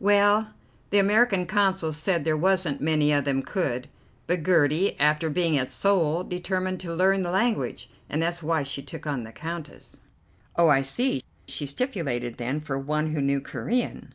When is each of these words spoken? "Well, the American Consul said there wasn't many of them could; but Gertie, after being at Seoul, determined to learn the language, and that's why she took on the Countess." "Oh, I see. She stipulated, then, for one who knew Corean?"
"Well, 0.00 0.52
the 0.90 0.98
American 0.98 1.46
Consul 1.46 1.92
said 1.94 2.22
there 2.22 2.36
wasn't 2.36 2.78
many 2.82 3.10
of 3.10 3.24
them 3.24 3.42
could; 3.42 3.88
but 4.26 4.42
Gertie, 4.44 4.94
after 5.00 5.30
being 5.30 5.56
at 5.56 5.70
Seoul, 5.70 6.24
determined 6.24 6.78
to 6.80 6.94
learn 6.94 7.22
the 7.22 7.30
language, 7.30 7.88
and 8.10 8.20
that's 8.20 8.42
why 8.42 8.64
she 8.64 8.82
took 8.82 9.06
on 9.06 9.22
the 9.22 9.32
Countess." 9.32 10.00
"Oh, 10.56 10.68
I 10.68 10.82
see. 10.82 11.22
She 11.46 11.64
stipulated, 11.64 12.36
then, 12.36 12.60
for 12.60 12.78
one 12.78 13.14
who 13.14 13.22
knew 13.22 13.40
Corean?" 13.40 14.12